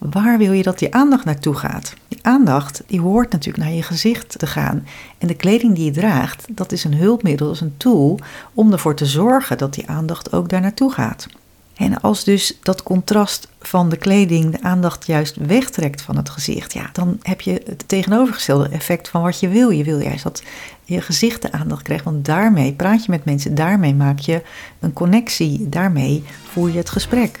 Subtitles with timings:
[0.00, 1.94] waar wil je dat die aandacht naartoe gaat?
[2.08, 4.86] Die aandacht die hoort natuurlijk naar je gezicht te gaan.
[5.18, 8.18] En de kleding die je draagt, dat is een hulpmiddel, dat is een tool
[8.54, 11.26] om ervoor te zorgen dat die aandacht ook daar naartoe gaat.
[11.74, 16.72] En als dus dat contrast van de kleding de aandacht juist wegtrekt van het gezicht,
[16.72, 19.70] ja, dan heb je het tegenovergestelde effect van wat je wil.
[19.70, 20.42] Je wil juist dat
[20.84, 24.42] je gezicht de aandacht krijgt, want daarmee praat je met mensen, daarmee maak je
[24.80, 27.40] een connectie, daarmee voer je het gesprek.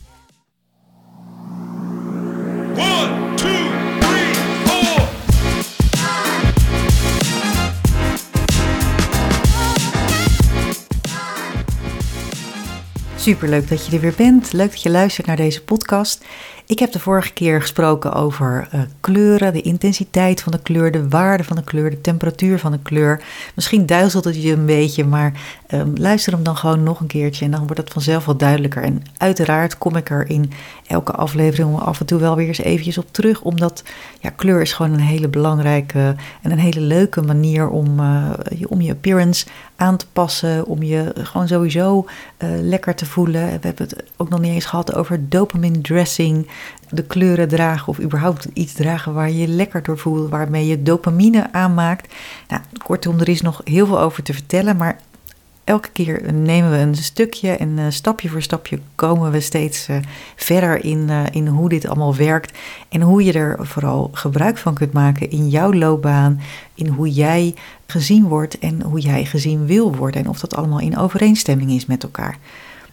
[13.21, 14.53] Super leuk dat je er weer bent.
[14.53, 16.25] Leuk dat je luistert naar deze podcast.
[16.71, 21.09] Ik heb de vorige keer gesproken over uh, kleuren, de intensiteit van de kleur, de
[21.09, 23.23] waarde van de kleur, de temperatuur van de kleur.
[23.55, 25.33] Misschien duizelt het je een beetje, maar
[25.73, 28.83] um, luister hem dan gewoon nog een keertje en dan wordt het vanzelf wat duidelijker.
[28.83, 30.51] En uiteraard kom ik er in
[30.87, 33.83] elke aflevering af en toe wel weer eens eventjes op terug, omdat
[34.19, 38.29] ja, kleur is gewoon een hele belangrijke en een hele leuke manier om, uh,
[38.67, 42.05] om je appearance aan te passen, om je gewoon sowieso
[42.37, 43.45] uh, lekker te voelen.
[43.45, 46.47] We hebben het ook nog niet eens gehad over dopamine dressing
[46.89, 50.83] de kleuren dragen of überhaupt iets dragen waar je je lekker door voelt, waarmee je
[50.83, 52.13] dopamine aanmaakt.
[52.47, 54.99] Nou, kortom, er is nog heel veel over te vertellen, maar
[55.63, 59.97] elke keer nemen we een stukje en uh, stapje voor stapje komen we steeds uh,
[60.35, 62.57] verder in, uh, in hoe dit allemaal werkt
[62.89, 66.41] en hoe je er vooral gebruik van kunt maken in jouw loopbaan,
[66.73, 70.79] in hoe jij gezien wordt en hoe jij gezien wil worden en of dat allemaal
[70.79, 72.37] in overeenstemming is met elkaar.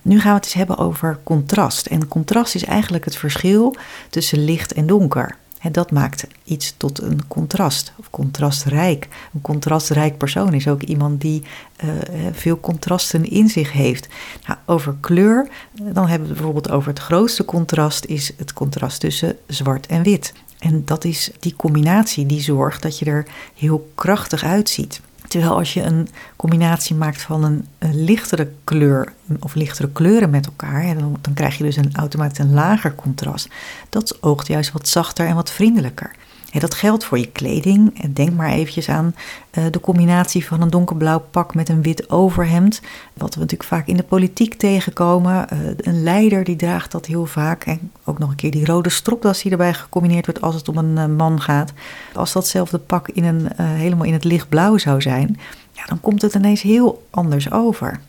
[0.08, 1.86] Nu gaan we het eens hebben over contrast.
[1.86, 3.76] En contrast is eigenlijk het verschil
[4.10, 5.36] tussen licht en donker.
[5.58, 9.08] En dat maakt iets tot een contrast, of contrastrijk.
[9.34, 11.42] Een contrastrijk persoon is ook iemand die
[11.84, 11.90] uh,
[12.32, 14.08] veel contrasten in zich heeft.
[14.46, 19.36] Nou, over kleur, dan hebben we bijvoorbeeld over het grootste contrast, is het contrast tussen
[19.46, 20.32] zwart en wit.
[20.58, 25.00] En dat is die combinatie die zorgt dat je er heel krachtig uitziet.
[25.28, 30.98] Terwijl als je een combinatie maakt van een, lichtere kleur of lichtere kleuren met elkaar,
[30.98, 33.48] dan, dan krijg je dus een, automatisch een lager contrast.
[33.88, 36.10] Dat oogt juist wat zachter en wat vriendelijker.
[36.52, 38.12] En dat geldt voor je kleding.
[38.12, 39.14] Denk maar eventjes aan
[39.58, 42.80] uh, de combinatie van een donkerblauw pak met een wit overhemd.
[43.14, 45.46] Wat we natuurlijk vaak in de politiek tegenkomen.
[45.52, 47.64] Uh, een leider die draagt dat heel vaak.
[47.64, 50.76] En ook nog een keer die rode stropdas die erbij gecombineerd wordt als het om
[50.76, 51.72] een uh, man gaat.
[52.14, 55.38] Als datzelfde pak in een, helemaal in het lichtblauw zou zijn,
[55.72, 58.00] ja, dan komt het ineens heel anders over.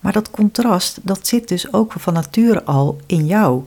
[0.00, 3.62] Maar dat contrast, dat zit dus ook van nature al in jou.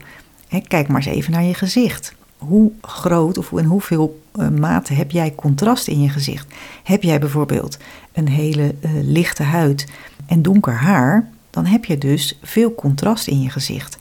[0.68, 2.14] Kijk maar eens even naar je gezicht
[2.46, 6.54] hoe groot of in hoeveel uh, mate heb jij contrast in je gezicht?
[6.82, 7.78] Heb jij bijvoorbeeld
[8.12, 9.88] een hele uh, lichte huid
[10.26, 13.98] en donker haar, dan heb je dus veel contrast in je gezicht.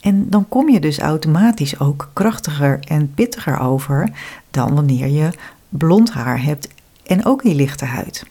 [0.00, 4.10] En dan kom je dus automatisch ook krachtiger en pittiger over
[4.50, 5.30] dan wanneer je
[5.68, 6.68] blond haar hebt
[7.06, 8.24] en ook die lichte huid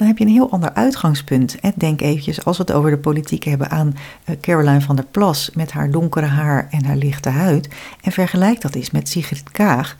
[0.00, 1.60] dan heb je een heel ander uitgangspunt.
[1.60, 5.04] En denk eventjes, als we het over de politiek hebben, aan eh, Caroline van der
[5.04, 7.68] Plas met haar donkere haar en haar lichte huid.
[8.02, 9.96] En vergelijk dat eens met Sigrid Kaag,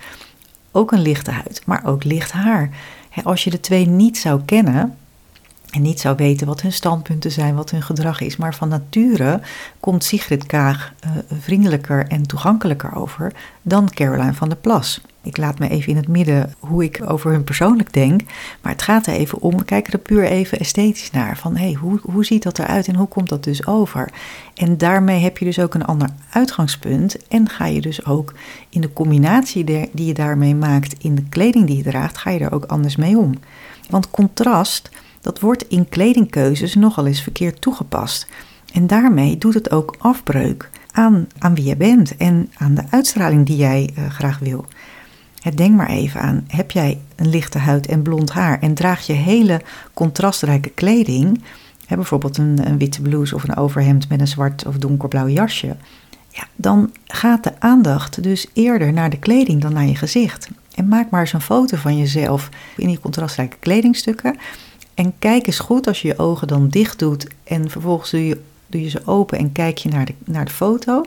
[0.73, 2.71] ook een lichte huid, maar ook licht haar.
[3.25, 4.97] Als je de twee niet zou kennen,
[5.71, 8.37] en niet zou weten wat hun standpunten zijn, wat hun gedrag is.
[8.37, 9.41] Maar van nature
[9.81, 11.11] komt Sigrid Kaag uh,
[11.41, 13.33] vriendelijker en toegankelijker over
[13.63, 15.01] dan Caroline van der Plas.
[15.23, 18.21] Ik laat me even in het midden hoe ik over hun persoonlijk denk.
[18.61, 21.37] Maar het gaat er even om, we kijken er puur even esthetisch naar.
[21.37, 24.13] Van hé, hey, hoe, hoe ziet dat eruit en hoe komt dat dus over?
[24.55, 27.27] En daarmee heb je dus ook een ander uitgangspunt.
[27.29, 28.35] En ga je dus ook
[28.69, 32.39] in de combinatie die je daarmee maakt in de kleding die je draagt, ga je
[32.39, 33.35] er ook anders mee om.
[33.91, 34.91] Want contrast
[35.21, 38.27] dat wordt in kledingkeuzes nogal eens verkeerd toegepast.
[38.73, 43.47] En daarmee doet het ook afbreuk aan, aan wie je bent en aan de uitstraling
[43.47, 44.65] die jij uh, graag wil.
[45.55, 49.13] Denk maar even aan, heb jij een lichte huid en blond haar en draag je
[49.13, 49.61] hele
[49.95, 51.43] contrastrijke kleding,
[51.87, 55.77] hè, bijvoorbeeld een, een, witte blouse of een overhemd met een zwart of donkerblauw jasje,
[56.29, 60.49] ja, dan gaat de aandacht dus eerder naar de kleding dan naar je gezicht.
[60.75, 64.37] En maak maar eens een foto van jezelf in die contrastrijke kledingstukken
[65.01, 68.41] en kijk eens goed als je je ogen dan dicht doet en vervolgens doe je,
[68.67, 71.05] doe je ze open en kijk je naar de, naar de foto.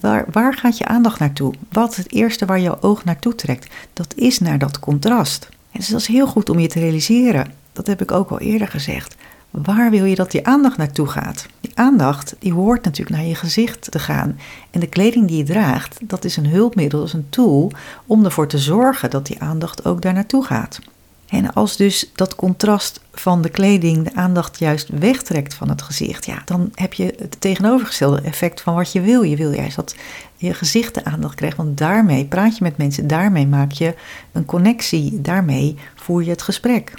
[0.00, 1.54] Waar, waar gaat je aandacht naartoe?
[1.72, 3.74] Wat het eerste waar jouw oog naartoe trekt?
[3.92, 5.48] Dat is naar dat contrast.
[5.50, 7.52] En dus dat is heel goed om je te realiseren.
[7.72, 9.16] Dat heb ik ook al eerder gezegd.
[9.50, 11.46] Waar wil je dat die aandacht naartoe gaat?
[11.60, 14.38] Die aandacht die hoort natuurlijk naar je gezicht te gaan.
[14.70, 17.72] En de kleding die je draagt, dat is een hulpmiddel, dat is een tool
[18.06, 20.80] om ervoor te zorgen dat die aandacht ook daar naartoe gaat.
[21.28, 26.26] En als dus dat contrast van de kleding de aandacht juist wegtrekt van het gezicht,
[26.26, 29.22] ja, dan heb je het tegenovergestelde effect van wat je wil.
[29.22, 29.94] Je wil juist dat
[30.36, 33.94] je gezicht de aandacht krijgt, want daarmee praat je met mensen, daarmee maak je
[34.32, 36.94] een connectie, daarmee voer je het gesprek.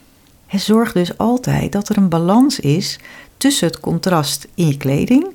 [0.45, 2.99] Het zorgt dus altijd dat er een balans is
[3.37, 5.33] tussen het contrast in je kleding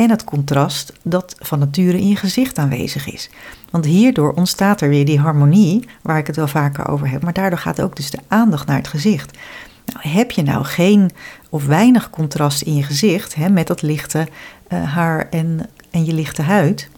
[0.00, 3.30] en het contrast dat van nature in je gezicht aanwezig is.
[3.70, 7.32] Want hierdoor ontstaat er weer die harmonie, waar ik het wel vaker over heb, maar
[7.32, 9.38] daardoor gaat ook dus de aandacht naar het gezicht.
[9.86, 11.10] Nou, heb je nou geen
[11.48, 14.28] of weinig contrast in je gezicht hè, met dat lichte
[14.68, 16.88] uh, haar en, en je lichte huid,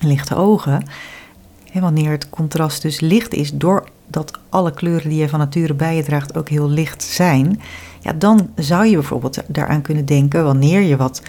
[0.00, 0.82] lichte ogen,
[1.72, 6.02] wanneer het contrast dus licht is doordat alle kleuren die je van nature bij je
[6.02, 7.60] draagt ook heel licht zijn,
[8.00, 11.22] ja, dan zou je bijvoorbeeld daaraan kunnen denken wanneer je wat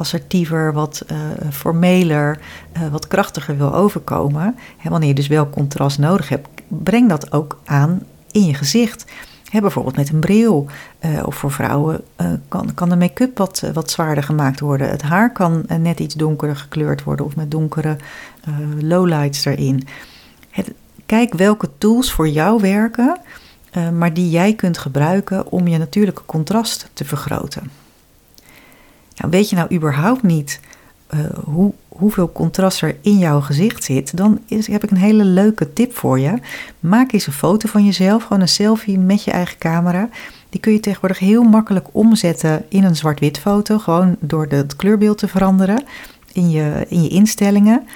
[0.00, 1.18] assertiever, wat uh,
[1.50, 2.38] formeler,
[2.76, 7.32] uh, wat krachtiger wil overkomen, hè, wanneer je dus wel contrast nodig hebt, breng dat
[7.32, 9.04] ook aan in je gezicht.
[9.52, 10.66] Bijvoorbeeld met een bril.
[11.00, 12.00] Uh, of voor vrouwen
[12.48, 14.88] kan, kan de make-up wat, wat zwaarder gemaakt worden.
[14.88, 17.96] Het haar kan net iets donkerder gekleurd worden of met donkere
[18.80, 19.86] lowlights erin.
[20.50, 20.72] Het,
[21.06, 23.20] kijk welke tools voor jou werken,
[23.98, 27.70] maar die jij kunt gebruiken om je natuurlijke contrast te vergroten.
[29.20, 30.60] Nou, weet je nou überhaupt niet
[31.14, 35.72] uh, hoe, hoeveel contrast er in jouw gezicht zit, dan heb ik een hele leuke
[35.72, 36.34] tip voor je.
[36.80, 40.08] Maak eens een foto van jezelf, gewoon een selfie met je eigen camera.
[40.48, 45.18] Die kun je tegenwoordig heel makkelijk omzetten in een zwart-wit foto, gewoon door het kleurbeeld
[45.18, 45.84] te veranderen
[46.32, 47.86] in je, in je instellingen.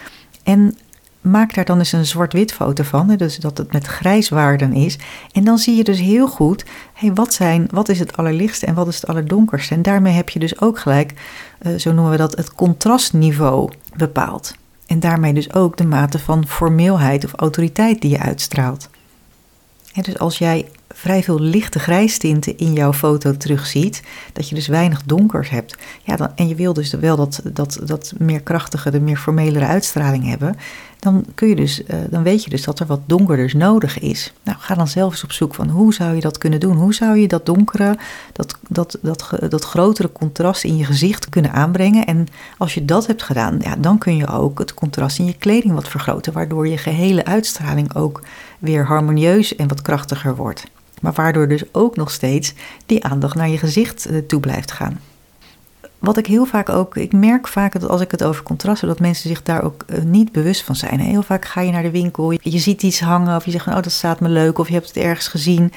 [0.42, 0.76] En
[1.24, 4.98] maak daar dan eens een zwart-wit foto van, dus dat het met grijswaarden is.
[5.32, 8.74] En dan zie je dus heel goed, hey, wat, zijn, wat is het allerlichtste en
[8.74, 9.74] wat is het allerdonkerste.
[9.74, 11.12] En daarmee heb je dus ook gelijk,
[11.62, 14.54] uh, zo noemen we dat, het contrastniveau bepaald.
[14.86, 18.88] En daarmee dus ook de mate van formeelheid of autoriteit die je uitstraalt.
[20.02, 24.02] Dus als jij vrij veel lichte grijstinten in jouw foto terugziet,
[24.32, 25.76] dat je dus weinig donkers hebt.
[26.02, 29.66] Ja, dan, en je wil dus wel dat, dat, dat meer krachtige, de meer formelere
[29.66, 30.56] uitstraling hebben,
[31.04, 34.32] dan, kun je dus, uh, dan weet je dus dat er wat donkerders nodig is.
[34.42, 36.76] Nou, ga dan zelf eens op zoek van hoe zou je dat kunnen doen?
[36.76, 37.98] Hoe zou je dat donkere,
[38.32, 42.06] dat, dat, dat, dat grotere contrast in je gezicht kunnen aanbrengen?
[42.06, 42.26] En
[42.58, 45.74] als je dat hebt gedaan, ja, dan kun je ook het contrast in je kleding
[45.74, 48.22] wat vergroten, waardoor je gehele uitstraling ook
[48.58, 50.64] weer harmonieus en wat krachtiger wordt.
[51.00, 52.54] Maar waardoor dus ook nog steeds
[52.86, 55.00] die aandacht naar je gezicht eh, toe blijft gaan.
[55.98, 59.00] Wat ik heel vaak ook, ik merk vaak dat als ik het over contrasten, dat
[59.00, 61.00] mensen zich daar ook eh, niet bewust van zijn.
[61.00, 63.74] Heel vaak ga je naar de winkel, je, ziet iets hangen of je zegt, oh
[63.74, 65.72] dat staat me leuk of je hebt het ergens gezien.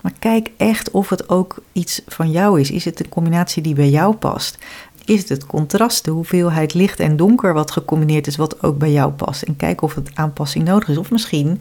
[0.00, 2.70] Maar kijk echt of het ook iets van jou is.
[2.70, 4.58] Is het een combinatie die bij jou past?
[5.04, 8.92] Is het het contrast, de hoeveelheid licht en donker wat gecombineerd is, wat ook bij
[8.92, 9.42] jou past?
[9.42, 10.96] En kijk of het aanpassing nodig is.
[10.96, 11.60] Of misschien,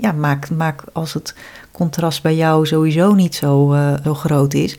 [0.00, 1.34] ja, maak, maak als het
[1.72, 4.78] contrast bij jou sowieso niet zo, zo groot is,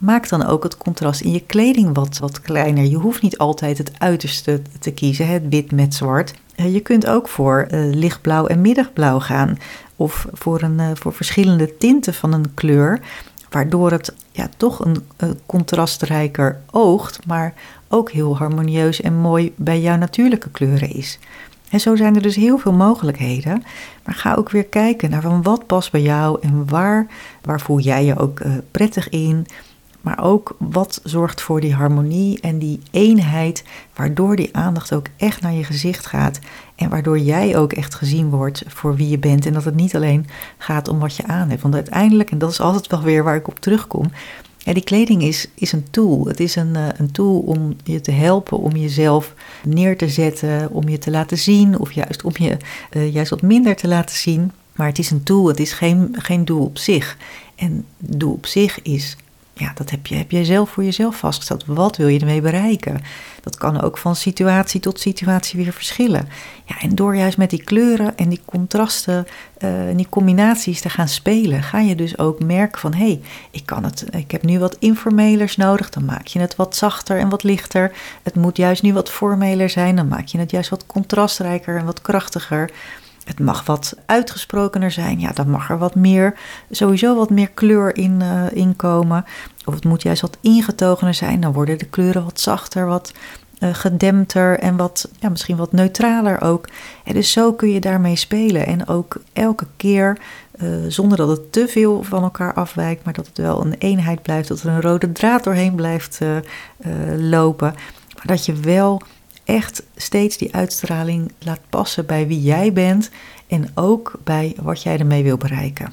[0.00, 2.84] maak dan ook het contrast in je kleding wat, wat kleiner.
[2.84, 6.34] Je hoeft niet altijd het uiterste te kiezen, het wit met zwart.
[6.54, 9.58] Eh, je kunt ook voor uh, lichtblauw en middagblauw gaan.
[9.96, 13.00] Of voor, een, voor verschillende tinten van een kleur.
[13.50, 15.02] Waardoor het ja, toch een
[15.46, 17.54] contrastrijker oogt, maar
[17.88, 21.18] ook heel harmonieus en mooi bij jouw natuurlijke kleuren is.
[21.70, 23.62] En zo zijn er dus heel veel mogelijkheden.
[24.04, 27.06] Maar ga ook weer kijken naar van wat past bij jou en waar,
[27.42, 29.46] waar voel jij je ook prettig in.
[30.00, 35.40] Maar ook wat zorgt voor die harmonie en die eenheid, waardoor die aandacht ook echt
[35.40, 36.38] naar je gezicht gaat.
[36.74, 39.46] En waardoor jij ook echt gezien wordt voor wie je bent.
[39.46, 40.26] En dat het niet alleen
[40.58, 41.62] gaat om wat je aan hebt.
[41.62, 44.10] Want uiteindelijk, en dat is altijd wel weer waar ik op terugkom.
[44.70, 46.26] Ja, die kleding is, is een tool.
[46.26, 49.34] Het is een, uh, een tool om je te helpen, om jezelf
[49.64, 52.56] neer te zetten, om je te laten zien, of juist om je
[52.92, 54.52] uh, juist wat minder te laten zien.
[54.72, 57.16] Maar het is een tool, het is geen, geen doel op zich.
[57.54, 59.16] En doel op zich is
[59.60, 61.64] ja, dat heb je, heb je zelf voor jezelf vastgesteld.
[61.66, 63.00] Wat wil je ermee bereiken?
[63.40, 66.28] Dat kan ook van situatie tot situatie weer verschillen.
[66.64, 69.26] Ja, en door juist met die kleuren en die contrasten
[69.58, 73.20] uh, en die combinaties te gaan spelen, ga je dus ook merken van hé, hey,
[73.50, 77.18] ik kan het, ik heb nu wat informelers nodig, dan maak je het wat zachter
[77.18, 77.92] en wat lichter.
[78.22, 81.84] Het moet juist nu wat formeler zijn, dan maak je het juist wat contrastrijker en
[81.84, 82.70] wat krachtiger.
[83.24, 85.20] Het mag wat uitgesprokener zijn.
[85.20, 86.34] Ja, dan mag er wat meer,
[86.70, 88.20] sowieso wat meer kleur in,
[88.54, 89.24] uh, komen.
[89.64, 91.40] Of het moet juist wat ingetogener zijn.
[91.40, 93.12] Dan worden de kleuren wat zachter, wat,
[93.60, 96.68] gedempter en wat, ja, misschien wat neutraler ook.
[97.04, 98.66] En dus zo kun je daarmee spelen.
[98.66, 100.18] En ook elke keer,
[100.88, 104.48] zonder dat het te veel van elkaar afwijkt, maar dat het wel een eenheid blijft,
[104.48, 106.18] dat er een rode draad doorheen blijft
[107.16, 107.74] lopen.
[108.16, 109.02] Maar dat je wel
[109.50, 113.10] echt steeds die uitstraling laat passen bij wie jij bent
[113.46, 115.92] en ook bij wat jij ermee wil bereiken.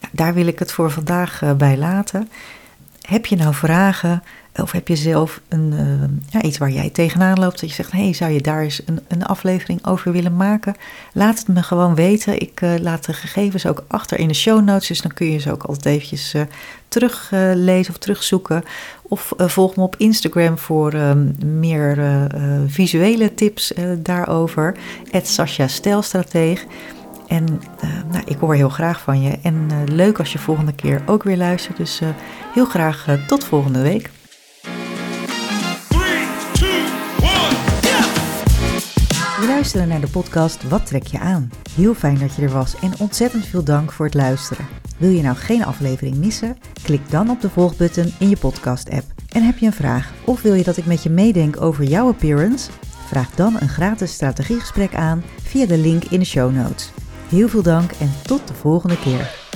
[0.00, 2.30] Nou, daar wil ik het voor vandaag uh, bij laten.
[3.08, 4.22] Heb je nou vragen
[4.54, 7.92] of heb je zelf een, uh, ja, iets waar jij tegenaan loopt dat je zegt,
[7.92, 10.74] hey, zou je daar eens een, een aflevering over willen maken?
[11.12, 12.40] Laat het me gewoon weten.
[12.40, 15.38] Ik uh, laat de gegevens ook achter in de show notes, dus dan kun je
[15.38, 16.34] ze ook altijd eventjes
[16.88, 18.64] teruglezen of terugzoeken.
[19.02, 20.94] Of volg me op Instagram voor
[21.44, 22.26] meer
[22.66, 24.76] visuele tips daarover.
[25.22, 26.64] Sascha Stelstrateeg.
[27.28, 29.38] En uh, nou, ik hoor heel graag van je.
[29.42, 31.76] En uh, leuk als je volgende keer ook weer luistert.
[31.76, 32.08] Dus uh,
[32.54, 34.10] heel graag tot volgende week.
[35.88, 36.66] Three, two,
[37.20, 38.04] one, yeah!
[39.40, 41.50] We luisteren naar de podcast Wat trek je aan?
[41.74, 44.66] Heel fijn dat je er was en ontzettend veel dank voor het luisteren.
[44.98, 46.56] Wil je nou geen aflevering missen?
[46.82, 49.04] Klik dan op de volgbutton in je podcast-app.
[49.32, 52.08] En heb je een vraag of wil je dat ik met je meedenk over jouw
[52.08, 52.70] appearance?
[53.06, 56.92] Vraag dan een gratis strategiegesprek aan via de link in de show notes.
[57.28, 59.47] Heel veel dank en tot de volgende keer.